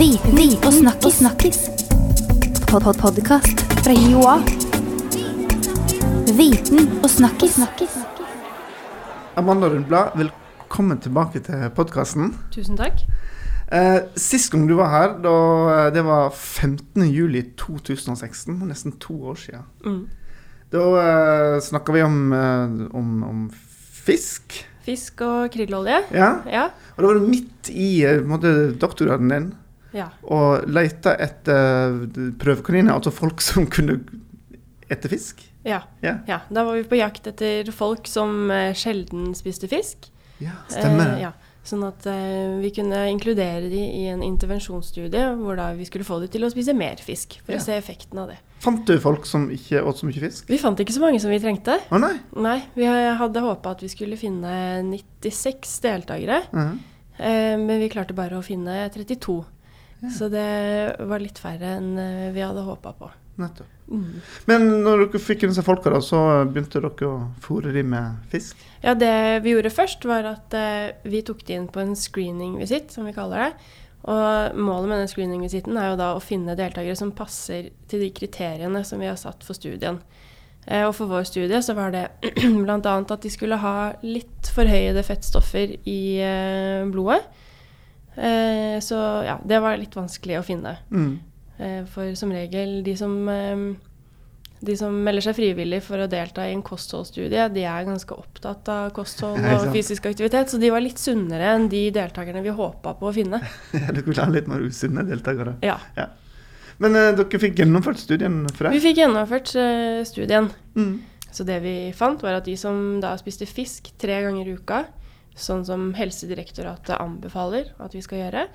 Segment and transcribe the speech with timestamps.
[0.00, 1.14] Viten og snakkis.
[1.14, 1.58] snakkis.
[2.70, 4.38] Pod -pod Podkast fra Joa.
[6.38, 7.50] Viten og snakkis.
[7.50, 7.98] snakkis.
[9.36, 12.34] Amanda Rundblad, velkommen tilbake til podkasten.
[12.50, 12.92] Tusen takk.
[13.72, 17.12] Eh, sist gang du var her, da, eh, det var 15.
[17.12, 18.54] juli 2016.
[18.68, 19.64] Nesten to år siden.
[19.84, 20.08] Mm.
[20.72, 23.50] Da eh, snakka vi om, eh, om, om
[23.92, 24.66] fisk.
[24.82, 26.00] Fisk og krillolje.
[26.10, 26.34] Ja.
[26.46, 26.64] Ja.
[26.96, 29.52] Og da var du midt i eh, måte, doktorgraden din
[29.92, 30.08] ja.
[30.22, 32.06] og leita etter
[32.40, 34.00] prøvekaniner, altså folk som kunne
[34.90, 35.44] ete fisk.
[35.64, 35.82] Ja.
[36.02, 36.40] Ja, ja.
[36.50, 40.08] Da var vi på jakt etter folk som eh, sjelden spiste fisk.
[40.40, 41.16] ja stemmer.
[41.18, 41.32] Eh, ja.
[41.62, 46.16] Sånn at eh, vi kunne inkludere de i en intervensjonsstudie hvor da vi skulle få
[46.22, 47.58] de til å spise mer fisk, for Ja.
[47.60, 48.38] å se effekten av det.
[48.64, 50.48] Fant du folk som ikke åt så mye fisk?
[50.48, 51.76] Vi fant ikke så mange som vi trengte.
[51.92, 52.14] Å nei?
[52.40, 56.78] Nei, vi hadde håpa at vi skulle finne 96 deltakere, Mhm.
[57.20, 59.44] eh, men vi klarte bare å finne 32.
[60.00, 60.12] Ja.
[60.16, 60.46] Så det
[61.08, 63.10] var litt færre enn eh, vi hadde håpa på.
[63.40, 63.76] Nettopp.
[63.90, 64.20] Mm.
[64.46, 68.20] Men når dere fikk inn disse folka, da, så begynte dere å fôre dem med
[68.32, 68.58] fisk?
[68.84, 72.94] Ja, det vi gjorde først, var at eh, vi tok dem inn på en screening-visitt,
[72.94, 73.76] som vi kaller det.
[74.10, 78.12] Og målet med den screening-visitten er jo da å finne deltakere som passer til de
[78.16, 80.00] kriteriene som vi har satt for studien.
[80.66, 82.06] Eh, og for vår studie så var det
[82.64, 82.78] bl.a.
[82.78, 87.22] at de skulle ha litt forhøyede fettstoffer i eh, blodet.
[88.20, 90.76] Eh, så ja, det var litt vanskelig å finne.
[90.92, 91.12] Mm.
[91.56, 93.62] Eh, For som regel, de som, eh,
[94.60, 98.68] de som melder seg frivillig for å delta i en kostholdsstudie, de er ganske opptatt
[98.68, 102.94] av kosthold og fysisk aktivitet, så de var litt sunnere enn de deltakerne vi håpa
[103.00, 103.40] på å finne.
[103.72, 105.56] dere ville ha litt mer usunne deltakere.
[105.64, 105.78] Ja.
[106.80, 110.52] Men eh, dere fikk gjennomført studien for Vi fikk gjennomført eh, studien.
[110.76, 110.98] Mm.
[111.30, 114.84] Så det vi fant, var at de som da spiste fisk tre ganger i uka,
[115.42, 118.46] sånn som Helsedirektoratet anbefaler at vi skal gjøre,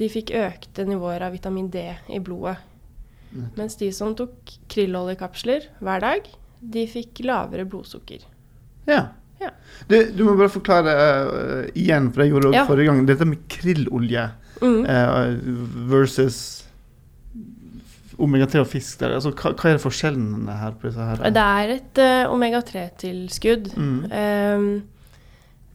[0.00, 2.56] de fikk økte nivåer av vitamin D i blodet.
[3.56, 4.32] Mens de som tok
[4.72, 6.24] krilloljekapsler hver dag,
[6.60, 8.24] de fikk lavere blodsukker.
[8.88, 9.04] Ja.
[9.40, 9.50] Ja.
[9.88, 12.64] Du, du må bare forklare uh, igjen, for jeg gjorde det Ja.
[12.68, 14.30] forrige gang, dette med krillolje
[14.60, 14.82] Mm.
[14.84, 16.66] uh, versus
[18.20, 18.98] omega-3 og fisk.
[19.00, 19.14] Der.
[19.16, 21.22] Altså, hva, hva er forskjellen her på disse her?
[21.32, 23.70] Det er et uh, omega-3-tilskudd.
[23.80, 23.94] Mm.
[24.12, 24.68] Ehm,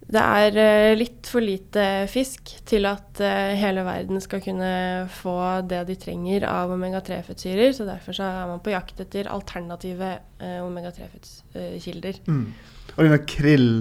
[0.06, 4.70] det er eh, litt for lite fisk til at eh, hele verden skal kunne
[5.10, 7.74] få det de trenger av omega-3-fettsyrer.
[7.74, 10.12] Så derfor så er man på jakt etter alternative
[10.44, 12.22] uh, omega-3-fettkilder.
[12.30, 12.46] Mm.
[12.96, 13.72] Og denne krill,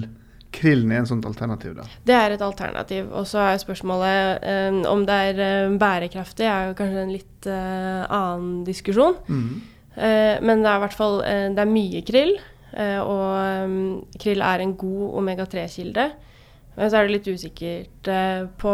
[0.55, 1.85] krillen er en sånt alternativ, da?
[2.09, 3.13] det er et alternativ.
[3.13, 7.51] Og så er spørsmålet eh, om det er eh, bærekraftig, er jo kanskje en litt
[7.51, 9.21] eh, annen diskusjon.
[9.29, 9.55] Mm.
[9.95, 14.19] Eh, men det er i hvert fall eh, det er mye krill, eh, og mm,
[14.19, 16.09] krill er en god omega-3-kilde.
[16.75, 18.73] Men så er det litt usikkert eh, på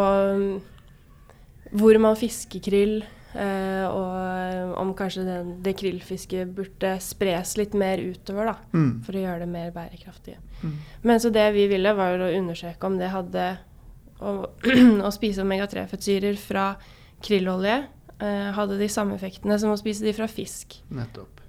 [1.71, 2.97] hvor man fisker krill,
[3.37, 9.03] eh, og eh, om kanskje det, det krillfisket burde spres litt mer utover, da, Mm.
[9.07, 10.37] for å gjøre det mer bærekraftig.
[10.65, 10.73] Mm.
[11.07, 13.51] Men så det vi ville, var å undersøke om det hadde
[14.21, 14.33] Å,
[15.09, 16.75] å spise omega-3-fettsyrer fra
[17.25, 17.77] krillolje
[18.21, 20.75] eh, hadde de samme effektene som å spise de fra fisk.
[20.93, 21.40] Nettopp.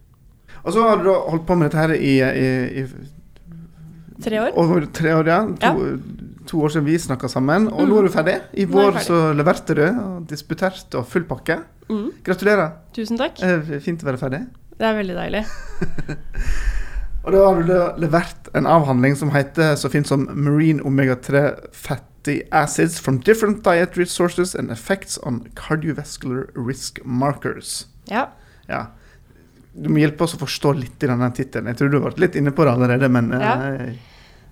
[0.63, 2.85] Og så har du holdt på med dette her i, i, i
[4.21, 4.51] Tre år.
[4.61, 5.39] over tre år, ja.
[5.63, 5.85] To,
[6.47, 7.67] to år siden vi snakka sammen.
[7.73, 8.35] Og nå er du ferdig.
[8.53, 9.05] I vår ferdig.
[9.07, 11.57] så leverte du, og disputert og full pakke.
[11.89, 12.11] Mm.
[12.23, 12.75] Gratulerer.
[12.93, 13.41] Tusen takk.
[13.41, 14.43] Eh, Fint å være ferdig.
[14.77, 15.41] Det er veldig deilig.
[17.21, 22.39] Og da har du levert en avhandling som heter så fint som 'Marine omega-3 fatty
[22.51, 27.85] acids from different diet resources and effects on cardiovascular risk markers'.
[28.09, 28.25] Ja.
[28.69, 28.85] Ja.
[29.73, 31.69] Du må hjelpe oss å forstå litt i denne tittelen.
[31.71, 33.93] Jeg tror du har vært litt inne på det allerede, men eh,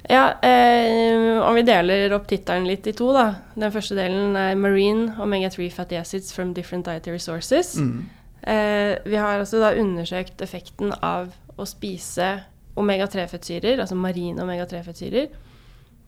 [0.09, 3.25] ja eh, om vi deler opp tittelen litt i to, da.
[3.59, 7.75] Den første delen er 'Marine omega-3 fatty acids from different dietary sources'.
[7.77, 8.07] mm,
[8.41, 12.31] Eh, vi har altså da undersøkt effekten av å spise
[12.79, 15.27] omega-3-fettsyrer, altså marine omega-3-fettsyrer,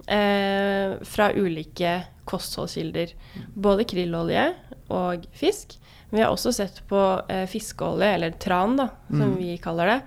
[0.08, 3.14] eh, fra ulike kostholdskilder.
[3.54, 4.54] Både krillolje
[4.90, 5.78] og fisk.
[6.10, 7.00] Men vi har også sett på
[7.32, 9.38] eh, fiskeolje, eller tran, da, som Mm.
[9.38, 10.02] vi kaller det,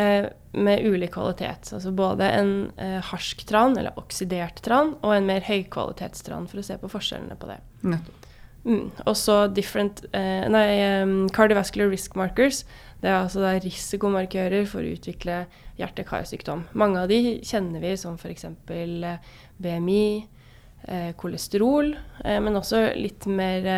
[0.00, 1.72] eh, med ulik kvalitet.
[1.72, 6.64] Altså både en eh, harsk tran, eller oksidert tran, og en mer høykvalitetstran, for å
[6.64, 7.58] se på forskjellene på det.
[7.82, 8.22] nettopp.
[8.66, 8.90] Mm.
[9.06, 12.64] Og så different eh, Nei, um, cardiovascular risk markers.
[13.02, 15.42] Det er altså risikomarkører for å utvikle
[15.76, 16.64] hjerte-karsykdom.
[16.80, 18.46] Mange av de kjenner vi som f.eks.
[18.72, 20.06] Eh, BMI,
[20.88, 21.92] eh, kolesterol,
[22.24, 23.68] eh, men også litt mer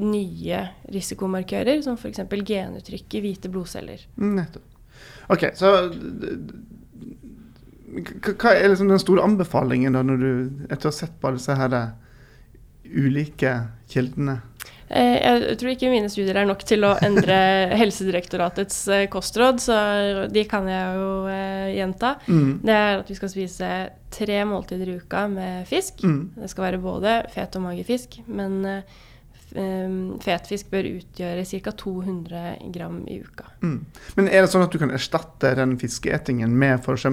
[0.00, 0.62] nye
[0.94, 2.24] risikomarkører, som f.eks.
[2.48, 4.08] genuttrykk i hvite blodceller.
[4.16, 4.72] Mm, Nettopp.
[5.28, 5.70] OK, så
[7.96, 10.30] Hva er liksom den store anbefalingen da, når du,
[10.70, 11.74] etter å ha sett på disse her
[12.94, 13.54] ulike
[13.90, 14.40] kildene?
[14.88, 17.36] Eh, Jeg tror ikke mine studier er nok til å endre
[17.80, 19.78] Helsedirektoratets eh, kostråd, så
[20.30, 22.14] de kan jeg jo eh, gjenta.
[22.28, 22.52] Mm.
[22.62, 23.72] Det er at vi skal spise
[24.14, 26.04] tre måltider i uka med fisk.
[26.06, 26.22] Mm.
[26.38, 28.62] Det skal være både fet og mager fisk, men
[29.46, 31.72] fetfisk fet fisk bør utgjøre ca.
[31.80, 32.40] 200
[32.74, 33.46] gram i uka.
[33.62, 33.76] Mm.
[34.18, 37.06] Men er det sånn at du kan erstatte den fiskeetingen med f.eks.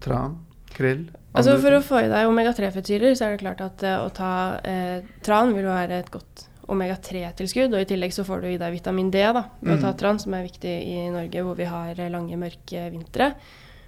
[0.00, 0.38] tran,
[0.78, 1.08] krill?
[1.36, 4.30] Altså For å få i deg omega-3-fettsyrer, så er det klart at uh, å ta
[4.62, 7.72] uh, tran vil være et godt omega-3-tilskudd.
[7.74, 9.98] Og i tillegg så får du i deg vitamin D da, ved å ta Mm.
[10.00, 13.30] tran, som er viktig i Norge hvor vi har eh, lange, mørke vintre.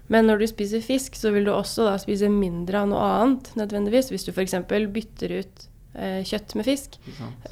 [0.08, 3.52] Men når du spiser fisk, så vil du også da spise mindre av noe annet
[3.60, 4.08] nødvendigvis.
[4.10, 4.56] Hvis du f.eks.
[4.68, 6.96] bytter ut eh, kjøtt med fisk,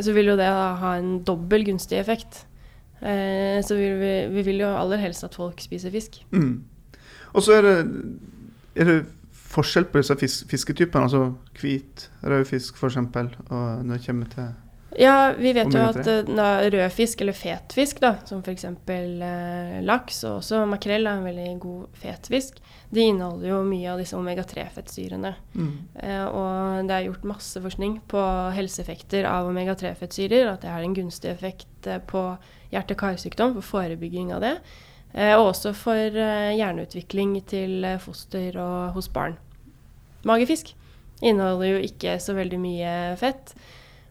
[0.00, 2.46] så vil jo det da ha en dobbel gunstig effekt.
[2.98, 6.18] Eh, så vil vi, vi vil jo aller helst at folk spiser fisk.
[6.32, 6.64] Mm.
[7.34, 7.76] Og så er det,
[8.74, 8.98] er det
[9.48, 14.48] forskjell på disse fis fisketypene, altså hvit, rød fisk f.eks., og når det kommer til
[14.98, 18.64] Ja, vi vet jo at eh, rød fisk, eller fet fisk, da, som f.eks.
[18.64, 22.60] Eh, laks og også makrell er en veldig god fet fisk,
[22.90, 25.34] de inneholder jo mye av disse omega-3-fettsyrene.
[25.54, 25.72] mm.
[26.02, 28.24] Eh, og det er gjort masse forskning på
[28.56, 32.30] helseeffekter av omega-3-fettsyrer, at det har en gunstig effekt eh, på
[32.72, 34.54] hjerte-karsykdom, for forebygging av det.
[35.14, 39.38] Eh, og også for eh, hjerneutvikling til eh, foster og hos barn.
[40.28, 40.74] Magefisk
[41.22, 43.54] inneholder jo ikke så veldig mye fett.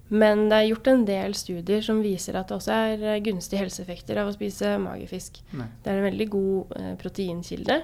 [0.07, 4.21] Men det er gjort en del studier som viser at det også er gunstige helseeffekter
[4.21, 5.41] av å spise magefisk.
[5.57, 5.67] Nei.
[5.83, 7.81] Det er en veldig god eh, proteinkilde.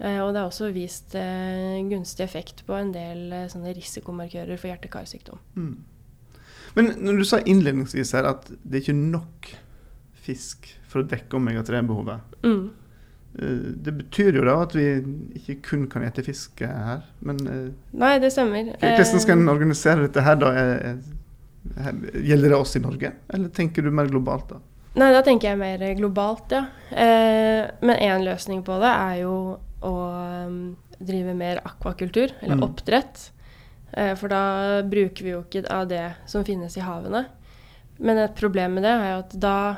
[0.00, 3.30] Eh, og det er også vist eh, gunstig effekt på en del
[3.62, 5.38] risikomarkører for hjerte-karsykdom.
[5.54, 5.76] Mm.
[6.76, 9.52] Men når du sa innledningsvis her at det er ikke nok
[10.26, 12.70] fisk for å dekke omega-3-behovet, Mm.
[13.38, 14.86] eh, det betyr jo da at vi
[15.40, 17.02] ikke kun kan ete fisk her.
[17.22, 18.72] Men eh, Nei, det stemmer.
[18.80, 20.52] hvordan skal en Eh, organisere dette her, da?
[20.52, 20.98] Er- er-
[22.22, 24.60] Gjelder det oss i Norge, eller tenker du mer globalt, da?
[24.94, 26.60] Nei, da tenker jeg mer globalt, ja.
[27.82, 30.70] Men én løsning på det er jo å
[31.02, 32.62] drive mer akvakultur, eller Mm.
[32.62, 33.30] oppdrett.
[34.16, 37.26] For da bruker vi jo ikke av det som finnes i havene.
[37.98, 39.76] Men et problem med det er jo at da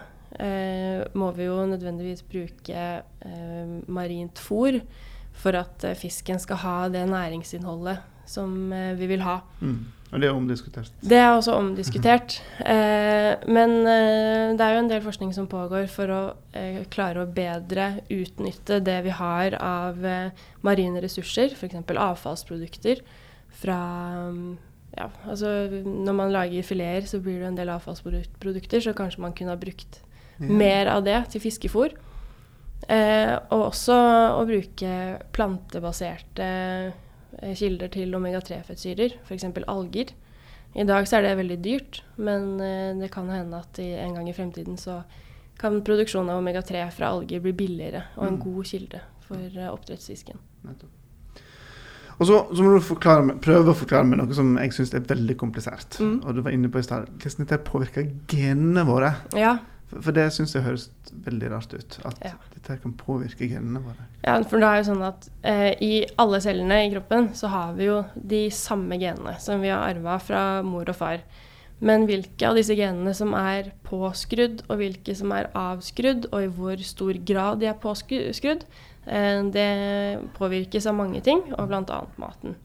[1.19, 4.81] må vi jo nødvendigvis bruke eh, marint fôr
[5.39, 9.41] for at eh, fisken skal ha det næringsinnholdet som eh, vi vil ha.
[9.61, 9.87] Mm.
[10.09, 10.93] Og det er omdiskutert.
[11.05, 12.39] Det er også omdiskutert.
[12.65, 16.21] Eh, men eh, det er jo en del forskning som pågår for å
[16.57, 21.83] eh, klare å bedre utnytte det vi har av eh, marine ressurser, f.eks.
[21.93, 23.05] avfallsprodukter
[23.59, 23.81] fra
[24.99, 25.51] ja, altså
[25.85, 29.61] Når man lager fileter, så blir det en del avfallsprodukter, så kanskje man kunne ha
[29.61, 30.01] brukt
[30.41, 30.47] Ja.
[30.55, 31.95] mer av det til fiskefôr.
[32.89, 33.95] Eh, og også
[34.39, 34.91] å bruke
[35.35, 36.47] plantebaserte
[37.43, 39.45] eh, kilder til omega-3-fettsyrer, f.eks.
[39.67, 40.13] alger.
[40.79, 44.15] I dag så er det veldig dyrt, men eh, det kan hende at i, en
[44.15, 45.01] gang i fremtiden så
[45.59, 48.43] kan produksjonen av omega-3 fra alger bli billigere og en Mm.
[48.45, 50.39] god kilde for eh, oppdrettsfisken.
[52.19, 55.05] Og så, så må du forklare prøve å forklare meg noe som jeg syns er
[55.07, 55.99] veldig komplisert.
[56.03, 56.17] Mm.
[56.27, 57.07] Og du var inne på i stad.
[57.23, 59.13] Hvordan dette påvirker genene våre.
[59.39, 59.57] Ja,
[59.89, 60.91] For, det syns jeg høres
[61.25, 61.99] veldig rart ut.
[62.05, 62.33] At Ja.
[62.55, 64.05] dette kan påvirke genene våre.
[64.25, 67.73] Ja, for det er jo sånn at eh, i alle cellene i kroppen så har
[67.79, 71.23] vi jo de samme genene som vi har arva fra mor og far.
[71.81, 76.49] Men hvilke av disse genene som er påskrudd, og hvilke som er avskrudd, og i
[76.53, 78.65] hvor stor grad de er påskrudd,
[79.07, 79.69] eh, det
[80.37, 82.01] påvirkes av mange ting, og bl.a.
[82.19, 82.57] maten.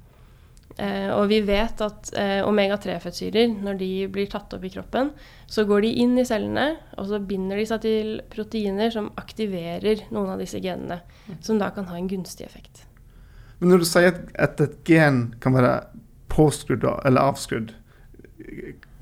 [0.81, 5.11] Eh, og vi vet at eh, omega-3-fettsyrer, når de blir tatt opp i kroppen,
[5.45, 10.07] så går de inn i cellene, og så binder de seg til proteiner som aktiverer
[10.09, 11.03] noen av disse genene,
[11.45, 12.87] som da kan ha en gunstig effekt.
[13.59, 15.75] Men når du sier at, et gen kan være
[16.33, 17.75] påskrudd eller avskrudd,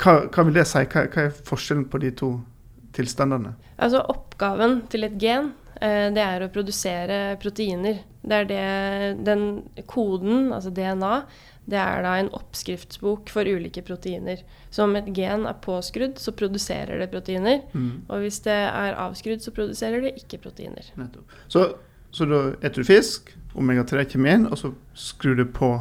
[0.02, 0.84] hva, hva vil det si?
[0.92, 2.34] Hva, hva er forskjellen på de to
[2.94, 3.56] tilstandene?
[3.82, 8.04] Altså oppgaven til et gen, det er å produsere proteiner.
[8.22, 8.66] Det er det,
[9.26, 9.46] den
[9.90, 11.24] koden, altså DNA,
[11.70, 14.42] det er da en oppskriftsbok for ulike proteiner.
[14.74, 17.62] Så om et gen er påskrudd, så produserer det proteiner.
[17.74, 18.04] Mm.
[18.10, 20.90] Og hvis det er avskrudd, så produserer det ikke proteiner.
[21.00, 21.38] Nettopp.
[21.52, 21.68] Så,
[22.12, 25.76] så da spiser du fisk, omega-3 kommer inn, og så skrur du på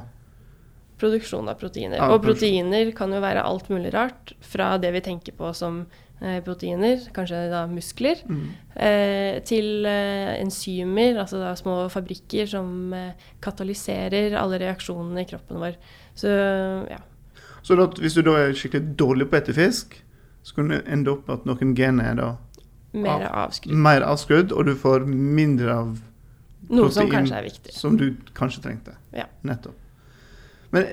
[1.01, 2.03] Produksjon av proteiner.
[2.13, 4.35] Og proteiner kan jo være alt mulig rart.
[4.45, 5.83] Fra det vi tenker på som
[6.21, 8.43] eh, proteiner, kanskje da muskler, mm.
[8.77, 12.93] eh, til eh, enzymer, altså da små fabrikker som
[13.41, 15.81] katalyserer alle reaksjonene i kroppen vår.
[16.21, 16.37] Så
[16.91, 17.01] ja.
[17.63, 19.99] Så da, hvis du da er skikkelig dårlig på å spise fisk,
[20.43, 22.31] så kan du ende opp med at noen gener er da
[22.93, 23.77] Mer Av- avskrudd.
[23.77, 25.91] mer avskrudd, og du får mindre av
[26.71, 27.73] Noe som protein kanskje er viktig.
[27.75, 28.97] som du kanskje trengte.
[29.15, 29.29] Ja.
[29.47, 29.77] Nettopp.
[30.71, 30.89] Men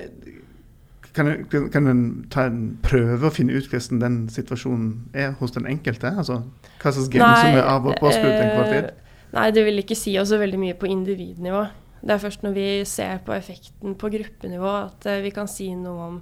[1.14, 1.30] kan,
[1.72, 6.12] kan, en ta en prøve å finne ut hvordan den situasjonen er hos den enkelte?
[6.14, 6.42] Altså
[6.78, 8.90] hva slags gen som er av og påskrudd til enhver tid?
[9.34, 11.66] Nei, det vil ikke si oss så veldig mye på individnivå.
[12.00, 15.72] Det er først når vi ser på effekten på gruppenivå at eh, vi kan si
[15.76, 16.20] noe om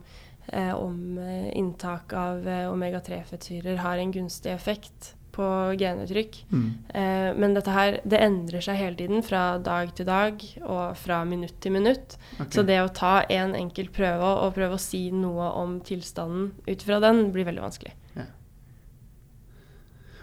[0.53, 6.39] eh, om eh, inntak av eh, omega-3-fettsyrer har en gunstig effekt på genuttrykk.
[6.51, 6.67] Mm.
[6.89, 11.21] Eh, men dette her, det endrer seg hele tiden fra dag til dag og fra
[11.29, 12.17] minutt til minutt.
[12.39, 12.51] Okay.
[12.59, 16.89] Så det å ta en enkelt prøve og prøve å si noe om tilstanden ut
[16.89, 17.95] fra den, blir veldig vanskelig.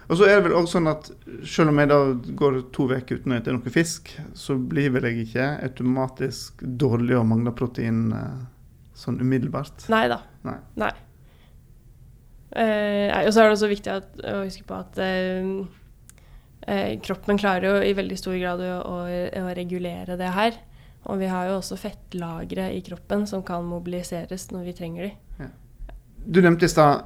[0.04, 1.08] Og så er det vel også sånn at
[1.48, 1.98] selv om jeg da
[2.40, 7.16] går to uker uten å spise noe fisk, så blir vel jeg ikke automatisk dårlig
[7.18, 8.42] og mangler protein eh,
[8.98, 9.86] sånn umiddelbart.
[9.92, 10.20] Nei da.
[10.44, 10.92] Nei.
[12.54, 15.48] Eh, og så er det også viktig at, å huske på at eh,
[16.70, 19.00] eh, kroppen klarer jo i veldig stor grad å, å,
[19.42, 20.60] å regulere det her.
[21.10, 25.48] Og vi har jo også fettlagre i kroppen som kan mobiliseres når vi trenger de.
[26.24, 27.04] Du nevnte i stad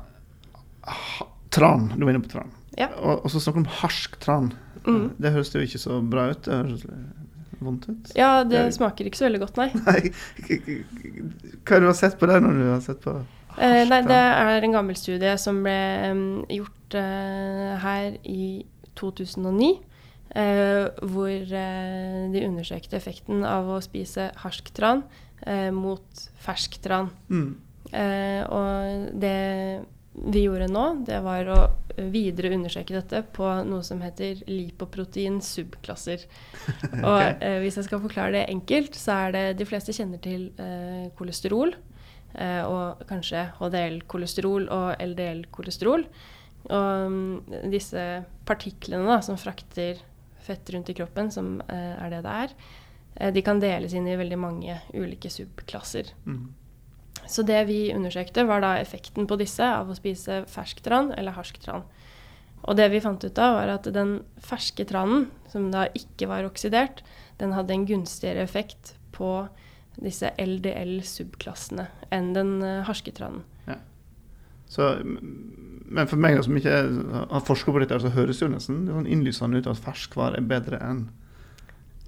[1.50, 1.88] tran.
[1.96, 2.52] Du var inne på tran.
[2.78, 2.92] Ja.
[3.00, 4.52] Og, og så snakker du om harsk tran.
[4.84, 5.08] Mm.
[5.18, 6.44] Det høres jo ikke så bra ut.
[6.46, 6.84] Det høres
[7.58, 8.12] vondt ut.
[8.14, 9.68] Ja, det smaker ikke så veldig godt, nei.
[9.88, 10.78] Nei,
[11.64, 13.16] hva har du sett på det når du har sett på
[13.58, 15.78] Eh, nei, det er en gammel studie som ble
[16.12, 18.64] um, gjort uh, her i
[18.98, 19.76] 2009.
[20.28, 25.06] Uh, hvor uh, de undersøkte effekten av å spise harsk tran
[25.46, 27.10] eh, mot fersk tran.
[27.30, 27.54] Mm.
[27.92, 29.36] Eh, og det
[30.18, 31.58] vi gjorde nå, det var å
[32.10, 36.24] videre undersøke dette på noe som heter lipoprotein subklasser.
[37.04, 37.44] Og Ok.
[37.46, 41.06] eh, hvis jeg skal forklare det enkelt, så er det de fleste kjenner til eh,
[41.18, 41.74] kolesterol.
[42.34, 46.04] Eh, og kanskje HDL-kolesterol og LDL-kolesterol.
[46.68, 48.04] Og mm, disse
[48.48, 50.02] partiklene da, som frakter
[50.44, 52.54] fett rundt i kroppen, som eh, er det det er,
[53.16, 56.12] eh, de kan deles inn i veldig mange ulike subklasser.
[56.28, 56.48] Mm.
[57.28, 61.36] Så det vi undersøkte, var da effekten på disse av å spise fersk tran eller
[61.36, 61.84] harsk tran.
[62.68, 66.48] Og det vi fant ut av, var at den ferske tranen, som da ikke var
[66.48, 67.02] oksidert,
[67.40, 69.46] den hadde en gunstigere effekt på
[70.02, 73.44] disse LDL-subklassene enn den eh, harske tranen.
[74.68, 76.74] Så, men for meg som ikke
[77.30, 80.80] har forska på dette, så høres jo nesten sånn innlysende ut at ferskvare er bedre
[80.84, 81.06] enn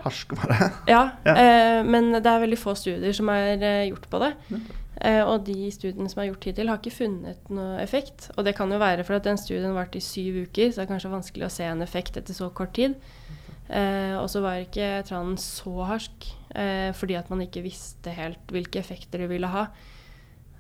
[0.05, 0.69] harskvare.
[0.93, 1.35] Ja, Ja.
[1.41, 4.35] Eh, men det er veldig få studier som er eh, gjort på det.
[5.01, 8.29] Eh, og de studiene som er gjort hittil, har ikke funnet noe effekt.
[8.37, 10.85] Og det kan jo være for at den studien varte i syv uker, så det
[10.85, 12.99] er kanskje vanskelig å se en effekt etter så kort tid.
[13.71, 18.53] Eh, og så var ikke tranen så harsk, eh, fordi at man ikke visste helt
[18.53, 19.67] hvilke effekter det ville ha.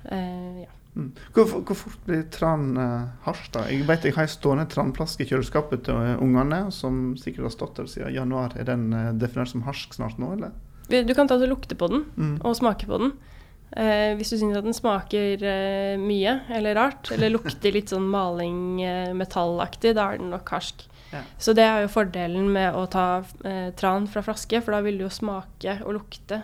[0.04, 0.70] Eh, ja.
[0.96, 1.12] Mm.
[1.34, 3.50] Hvor, hvor fort blir tran eh, hasj?
[3.54, 3.66] da?
[3.70, 7.54] Jeg vet jeg har en stående tranflaske i kjøleskapet til eh, ungene, som sikkert har
[7.54, 8.56] stått der siden januar.
[8.58, 10.56] Er den eh, definert som harsk snart nå, eller?
[10.90, 12.08] Du kan ta og lukte på den.
[12.16, 12.38] Mm.
[12.42, 13.12] og smake på den.
[13.78, 18.08] Eh, hvis du syns at den smaker eh, mye eller rart, eller lukter litt sånn
[18.10, 20.86] maling eh, metallaktig, da er den nok harsk.
[21.10, 21.22] Ja.
[21.42, 24.98] Så det er jo fordelen med å ta eh, tran fra flaske, for da vil
[24.98, 26.42] det jo smake og lukte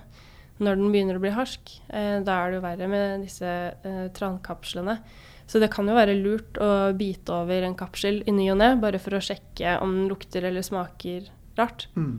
[0.62, 1.72] når den begynner å bli harsk.
[1.88, 4.98] Eh, da er det jo verre med disse eh, trankapslene.
[5.46, 8.72] Så det kan jo være lurt å bite over en kapsel i ny og ne,
[8.82, 11.28] bare for å sjekke om den lukter eller smaker
[11.58, 11.86] rart.
[11.94, 12.16] Mm.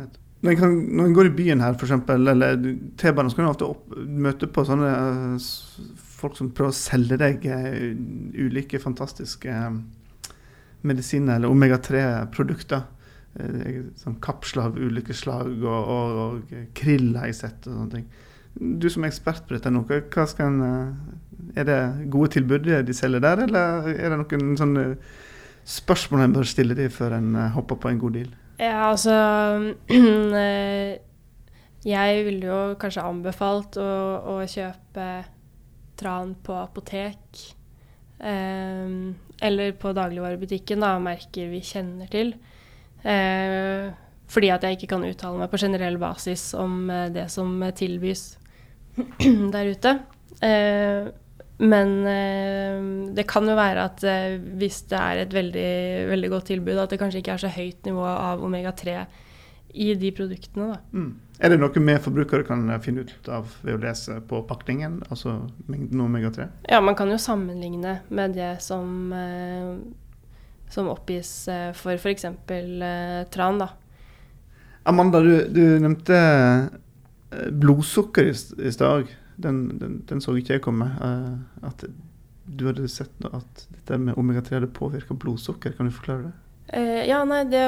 [0.00, 0.23] Nettopp.
[0.44, 2.58] Når en, en går i byen her, f.eks., eller
[3.00, 5.46] T-banen, så kan du ofte opp, møte på sånne eh,
[6.24, 7.94] folk som prøver å selge deg eh,
[8.44, 9.78] ulike fantastiske eh,
[10.84, 12.84] medisiner eller omega-3-produkter.
[13.40, 17.98] Eh, sånn kapsler av ulike slag og, og, og krill har jeg sett og sånne
[17.98, 18.06] ting.
[18.54, 20.92] Du som er ekspert på dette nå, hva skal en,
[21.58, 21.80] er det
[22.12, 24.84] gode tilbud de selger der, eller er det noen sånne
[25.66, 28.30] spørsmål en bør stille dem før en hopper på en god deal?
[28.60, 29.14] Ja, altså
[30.44, 30.94] eh,
[31.84, 33.90] Jeg ville jo kanskje anbefalt å,
[34.34, 35.08] å kjøpe
[35.98, 37.42] tran på apotek.
[38.24, 42.32] Um, eller på dagligvarebutikken, da, merker vi kjenner til.
[43.04, 43.92] Uh,
[44.32, 48.24] fordi at jeg ikke kan uttale meg på generell basis om det som tilbys
[49.54, 49.92] der ute.
[50.42, 51.10] Eh,
[51.62, 52.78] men eh,
[53.14, 55.74] det kan jo være at eh, hvis det er et veldig,
[56.10, 58.96] veldig godt tilbud, at det kanskje ikke er så høyt nivå av omega-3
[59.74, 60.80] i de produktene.
[60.94, 61.12] Mm.
[61.38, 65.36] Er det noe vi forbrukere kan finne ut av ved å lese på pakningen, altså
[65.70, 66.48] mengden omega-3?
[66.70, 69.72] Ja, man kan jo sammenligne med det som, eh,
[70.74, 71.32] som oppgis
[71.78, 72.26] for f.eks.
[73.30, 73.62] Tran.
[73.62, 73.70] Da.
[74.90, 76.18] Amanda, du, du nevnte
[77.62, 79.10] blodsukker i, i stad.
[79.36, 80.88] Den, den, den så ikke jeg komme.
[81.00, 81.84] Uh, at
[82.44, 85.76] du hadde sett at dette med omega-3 hadde påvirka blodsukker.
[85.76, 86.32] Kan du forklare det?
[86.76, 87.64] Eh, ja, nei, det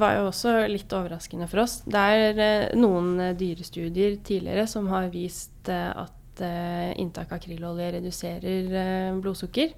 [0.00, 1.80] var jo også litt overraskende for oss.
[1.86, 9.74] Det er eh, noen dyrestudier tidligere som har vist at inntak av krillolje reduserer blodsukker.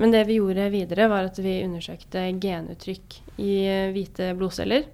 [0.00, 3.54] Men det vi gjorde videre, var at vi undersøkte genuttrykk i
[3.94, 4.88] hvite blodceller.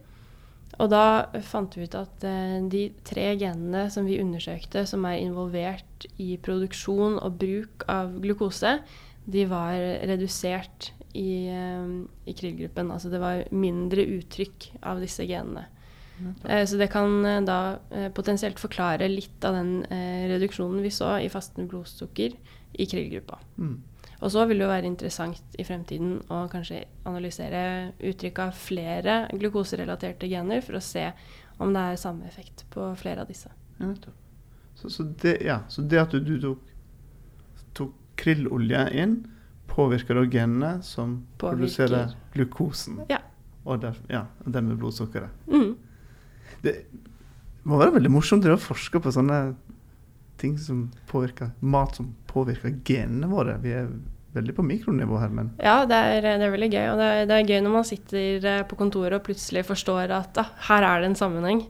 [0.80, 5.20] Og da fant vi ut at eh, de tre genene som vi undersøkte, som er
[5.20, 8.78] involvert i produksjon og bruk av glukose,
[9.30, 9.76] de var
[10.08, 11.92] redusert i, eh,
[12.25, 12.94] i krillgruppen.
[12.94, 15.66] Altså det var mindre uttrykk av disse genene.
[16.49, 17.78] Eh, Så det kan da
[18.16, 19.84] potensielt forklare litt av den
[20.28, 22.37] reduksjonen vi så i fastende blodsukker
[22.76, 23.38] i krillgruppa.
[23.58, 23.78] Mm.
[24.21, 27.62] Og så vil det jo være interessant i fremtiden å kanskje analysere
[28.05, 31.07] uttrykk av flere glukoserelaterte gener for å se
[31.61, 33.53] om det er samme effekt på flere av disse.
[33.81, 33.95] Ja.
[34.77, 36.69] Så, så, det, ja, så det at du, du tok,
[37.77, 39.17] tok krillolje inn,
[39.71, 41.57] påvirker da genene som Påvirker.
[41.57, 43.00] produserer glukosen.
[43.12, 43.23] Ja.
[43.65, 45.33] Og der, ja, dermed blodsukkeret.
[45.49, 45.75] Mm.
[46.65, 46.75] Det
[47.69, 49.41] må være veldig morsomt å forske på sånne
[50.40, 53.59] ting som påvirker mat som påvirker genene våre.
[53.62, 53.88] Vi er
[54.35, 56.87] veldig på mikronivå her, men Ja, det er, det er veldig gøy.
[56.92, 60.12] Og det er, det er gøy når man sitter eh, på kontoret og plutselig forstår
[60.14, 61.64] at ah, her er det en sammenheng.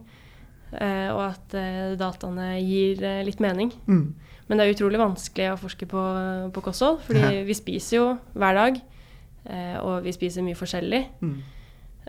[0.71, 3.73] Eh, og at eh, dataene gir litt mening.
[3.87, 4.03] mm.
[4.51, 5.99] Men det er utrolig vanskelig å forske på,
[6.51, 7.43] på kosthold, fordi Ja.
[7.47, 8.81] vi spiser jo hver dag.
[9.47, 10.99] Eh, og vi spiser mye forskjellig.
[11.23, 11.37] Mm.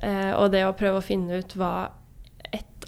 [0.03, 1.91] Eh, og det å prøve å finne ut hva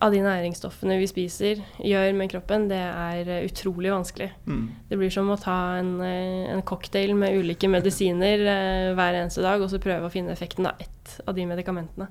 [0.02, 4.30] av de næringsstoffene vi spiser, gjør med kroppen, det er eh, utrolig vanskelig.
[4.46, 4.64] Mm.
[4.90, 9.44] Det blir som å ta en, eh, en cocktail med ulike medisiner eh, hver eneste
[9.44, 12.08] dag, og så prøve å finne effekten av ett av de medikamentene.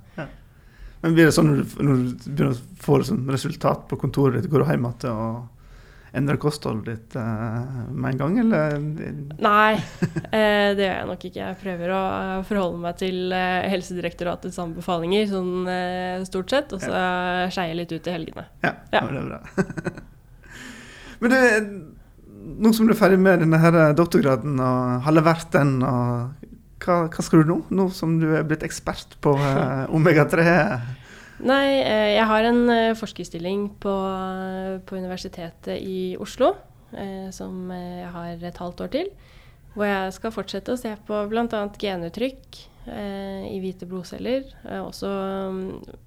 [1.04, 4.40] Men blir det sånn når du, når du begynner å få liksom resultat på kontoret
[4.40, 5.63] ditt, går du hjem igjen og
[6.14, 8.76] endrer kostholdet ditt uh, med en gang, eller?
[9.42, 9.74] Nei,
[10.30, 11.42] eh, det gjør jeg nok ikke.
[11.42, 15.68] Jeg prøver å eh, forholde meg til Helsedirektoratets anbefalinger sånn
[16.30, 17.04] stort sett, og så
[17.54, 18.48] skeie litt ut i helgene.
[18.66, 19.02] Ja, Ja.
[19.02, 19.04] ja.
[19.10, 20.00] det er bra.
[21.24, 21.44] Men det,
[22.60, 26.50] nå som du er ferdig med denne her doktorgraden og har levert den, og
[26.84, 27.58] hva, hva skal du nå?
[27.74, 30.44] Nå som du er blitt ekspert på eh, omega-3?
[31.44, 33.94] Nei, eh, jeg har en eh, forskerstilling på,
[34.88, 36.54] på Universitetet i Oslo,
[36.96, 39.10] eh, som eh, jeg har et halvt år til.
[39.74, 41.64] Hvor jeg skal fortsette å se på bl.a.
[41.82, 44.46] genuttrykk eh, i hvite blodceller.
[44.70, 45.10] Og også
[45.52, 45.64] mm,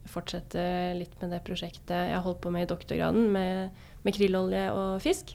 [0.08, 0.62] fortsette
[0.96, 5.34] litt med det prosjektet jeg holdt på med i doktorgraden, med, med krillolje og fisk.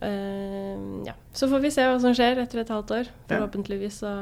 [0.00, 1.18] Eh, ja.
[1.36, 3.12] Så får vi se hva som skjer etter et halvt år.
[3.28, 4.14] Forhåpentligvis så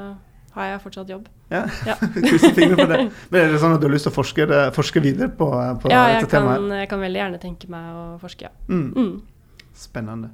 [0.58, 1.28] har jeg fortsatt jobb.
[1.52, 1.94] Ja, Ja.
[2.28, 3.00] krysser fingrene for det.
[3.32, 5.48] Men er det sånn at du har lyst til å forske, forske videre på,
[5.82, 6.66] på Ja, dette temaet?
[6.68, 8.54] Ja, jeg kan veldig gjerne tenke meg å forske, ja.
[8.68, 8.88] Mm.
[8.96, 9.68] Mm.
[9.78, 10.32] Spennende.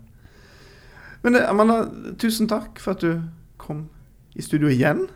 [1.24, 1.82] Men eh, Amanda,
[2.20, 3.20] tusen takk for at du
[3.60, 3.86] kom
[4.34, 5.06] i studio igjen.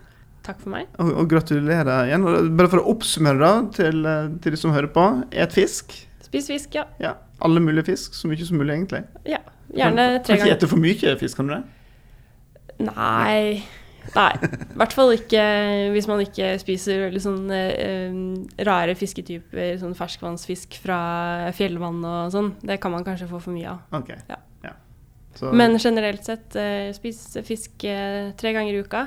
[0.46, 0.86] Takk for meg.
[1.02, 2.22] Og, og gratulerer igjen.
[2.56, 5.04] Bare for å oppsummere da, til, eh, til de som hører på.
[5.34, 5.92] Et fisk.
[6.24, 6.84] Spis fisk, ja.
[7.02, 8.14] Ja, Alle mulige fisk.
[8.16, 9.02] Så mye som mulig, egentlig.
[9.28, 9.40] ja.
[9.68, 10.46] Gjerne tre ganger.
[10.46, 11.64] Kan ikke spise for mye fisk, kan du det?
[12.86, 13.64] Nei.
[14.14, 14.32] Nei.
[14.40, 15.42] I hvert fall ikke
[15.94, 18.18] hvis man ikke spiser veldig sånn eh,
[18.66, 21.00] rare fisketyper, sånn ferskvannsfisk fra
[21.56, 22.52] fjellvann og sånn.
[22.62, 23.82] Det kan man kanskje få for mye av.
[24.00, 24.14] Ok.
[24.28, 24.38] Ja.
[25.38, 29.04] Så, Men generelt sett, eh, spis fisk eh, tre ganger i uka.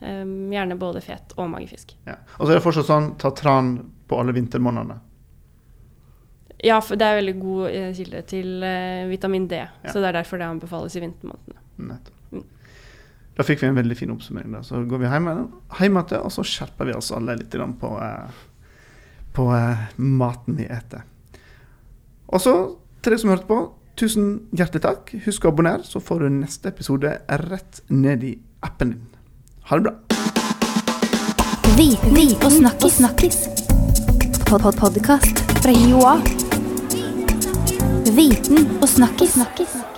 [0.00, 1.96] Eh, gjerne både fet og magefisk.
[2.08, 2.14] ja.
[2.38, 3.74] Og så er det fortsatt sånn ta tran
[4.08, 4.96] på alle vintermånedene.
[6.64, 9.58] Ja, for det er veldig god eh, kilde til eh, vitamin D.
[9.60, 9.92] Ja.
[9.92, 11.60] Så det er derfor det anbefales i vintermånedene.
[11.90, 12.20] Nettopp.
[13.34, 14.52] Da fikk vi en veldig fin oppsummering.
[14.54, 14.62] Da.
[14.62, 15.30] Så går vi hjem,
[15.80, 18.42] hjem igjen, og så skjerper vi oss alle litt på, eh,
[19.34, 21.02] på eh, maten vi eter.
[22.30, 22.54] Og så,
[23.02, 23.58] til deg som hørte på,
[23.98, 25.14] tusen hjertelig takk.
[25.26, 27.10] Husk å abonnere, så får du neste episode
[27.48, 29.10] rett ned i appen din.
[29.70, 29.94] Ha det bra.
[31.74, 33.00] Viten og snakkis.
[33.00, 33.38] snakkis.
[34.46, 36.20] Pod -pod Podkast fra Joa.
[38.14, 39.32] Viten og snakkis.
[39.34, 39.93] snakkis.